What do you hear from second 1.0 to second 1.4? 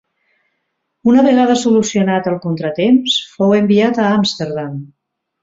Una